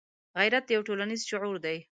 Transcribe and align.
غیرت 0.37 0.65
یو 0.75 0.81
ټولنیز 0.87 1.21
شعور 1.29 1.55
دی 1.65 1.77